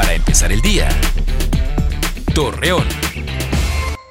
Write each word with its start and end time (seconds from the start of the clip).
Para 0.00 0.14
empezar 0.14 0.50
el 0.50 0.62
día. 0.62 0.88
Torreón. 2.34 2.86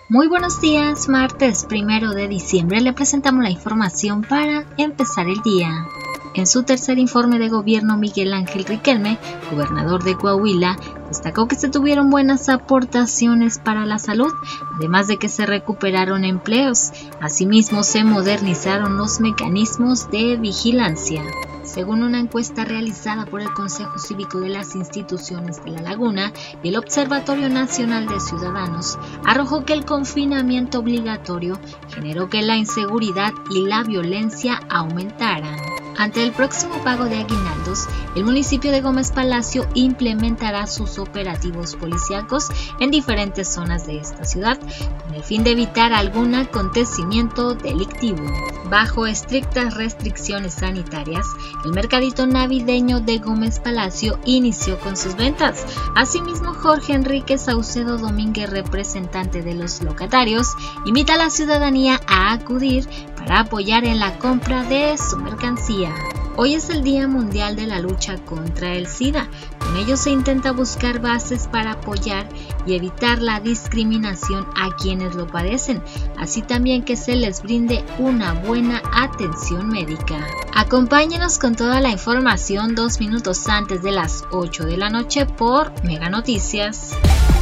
Muy 0.08 0.28
buenos 0.28 0.62
días, 0.62 1.10
martes 1.10 1.66
primero 1.68 2.12
de 2.12 2.28
diciembre 2.28 2.80
le 2.80 2.94
presentamos 2.94 3.42
la 3.42 3.50
información 3.50 4.22
para 4.22 4.68
empezar 4.78 5.28
el 5.28 5.42
día. 5.42 5.88
En 6.36 6.46
su 6.46 6.62
tercer 6.62 7.00
informe 7.00 7.40
de 7.40 7.50
gobierno, 7.50 7.98
Miguel 7.98 8.36
Ángel 8.36 8.66
Riquelme, 8.66 9.18
gobernador 9.50 10.04
de 10.04 10.16
Coahuila, 10.16 10.78
destacó 11.08 11.48
que 11.48 11.56
se 11.56 11.70
tuvieron 11.70 12.12
buenas 12.12 12.50
aportaciones 12.50 13.58
para 13.58 13.88
la 13.88 13.98
salud, 13.98 14.32
además 14.76 15.08
de 15.08 15.18
que 15.18 15.28
se 15.28 15.48
recuperaron 15.48 16.24
empleos. 16.24 16.92
Asimismo, 17.20 17.82
se 17.82 18.04
modernizaron 18.04 18.96
los 18.96 19.20
mecanismos 19.20 20.12
de 20.12 20.38
vigilancia. 20.38 21.24
Según 21.72 22.02
una 22.02 22.20
encuesta 22.20 22.66
realizada 22.66 23.28
por 23.28 23.42
el 23.42 23.54
Consejo 23.54 24.00
Cívico 24.00 24.40
de 24.40 24.50
las 24.50 24.74
Instituciones 24.74 25.64
de 25.64 25.70
La 25.70 25.82
Laguna 25.82 26.34
y 26.64 26.70
el 26.70 26.78
Observatorio 26.78 27.48
Nacional 27.48 28.08
de 28.08 28.20
Ciudadanos, 28.20 28.98
arrojó 29.24 29.66
que 29.66 29.74
el 29.74 29.86
confinamiento 29.86 30.80
obligatorio 30.80 31.60
generó 31.94 32.28
que 32.28 32.42
la 32.42 32.58
inseguridad 32.58 33.34
y 33.52 33.68
la 33.68 33.84
violencia 33.84 34.60
aumentaran. 34.68 35.79
Ante 36.00 36.24
el 36.24 36.32
próximo 36.32 36.82
pago 36.82 37.04
de 37.04 37.18
aguinaldos, 37.18 37.86
el 38.16 38.24
municipio 38.24 38.72
de 38.72 38.80
Gómez 38.80 39.12
Palacio 39.12 39.68
implementará 39.74 40.66
sus 40.66 40.98
operativos 40.98 41.76
policíacos 41.76 42.48
en 42.80 42.90
diferentes 42.90 43.50
zonas 43.50 43.86
de 43.86 43.98
esta 43.98 44.24
ciudad 44.24 44.58
con 45.04 45.14
el 45.14 45.24
fin 45.24 45.44
de 45.44 45.52
evitar 45.52 45.92
algún 45.92 46.36
acontecimiento 46.36 47.54
delictivo. 47.54 48.24
Bajo 48.70 49.08
estrictas 49.08 49.74
restricciones 49.74 50.54
sanitarias, 50.54 51.26
el 51.66 51.72
mercadito 51.72 52.26
navideño 52.28 53.02
de 53.02 53.18
Gómez 53.18 53.60
Palacio 53.60 54.20
inició 54.24 54.80
con 54.80 54.96
sus 54.96 55.18
ventas. 55.18 55.66
Asimismo, 55.98 56.54
Jorge 56.54 56.94
Enrique 56.94 57.38
Saucedo 57.38 57.98
Domínguez, 57.98 58.50
representante 58.50 59.42
de 59.42 59.54
los 59.54 59.82
locatarios, 59.82 60.48
invita 60.86 61.16
a 61.16 61.18
la 61.18 61.30
ciudadanía 61.30 62.00
a 62.08 62.32
acudir 62.32 62.88
para 63.20 63.42
apoyar 63.42 63.86
en 63.86 64.00
la 64.00 64.18
compra 64.18 64.64
de 64.64 64.98
su 64.98 65.18
mercancía. 65.18 65.94
Hoy 66.42 66.54
es 66.54 66.70
el 66.70 66.84
Día 66.84 67.06
Mundial 67.06 67.58
de 67.58 67.68
la 67.68 67.80
Lucha 67.80 68.18
contra 68.24 68.74
el 68.74 68.88
SIDA. 68.88 69.28
Con 69.60 69.76
ello 69.76 69.98
se 69.98 70.10
intenta 70.10 70.54
buscar 70.54 71.02
bases 71.02 71.50
para 71.52 71.74
apoyar 71.74 72.30
y 72.66 72.76
evitar 72.76 73.22
la 73.22 73.42
discriminación 73.42 74.48
a 74.56 74.74
quienes 74.78 75.16
lo 75.16 75.28
padecen, 75.28 75.84
así 76.18 76.42
también 76.42 76.84
que 76.84 76.96
se 76.96 77.18
les 77.18 77.42
brinde 77.42 77.84
una 77.98 78.34
buena 78.34 78.82
atención 78.94 79.68
médica. 79.68 80.26
Acompáñenos 80.56 81.40
con 81.40 81.56
toda 81.56 81.82
la 81.82 81.90
información 81.90 82.74
dos 82.74 83.02
minutos 83.02 83.50
antes 83.50 83.84
de 83.84 83.92
las 83.92 84.24
8 84.32 84.66
de 84.66 84.78
la 84.78 84.90
noche 84.90 85.26
por 85.26 85.74
Mega 85.84 86.10
Noticias. 86.10 86.92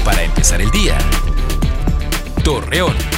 Para 0.04 0.24
empezar 0.24 0.60
el 0.60 0.72
día. 0.72 0.98
Torreón. 2.44 3.17